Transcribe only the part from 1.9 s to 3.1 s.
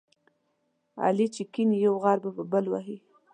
غر په بل وهي.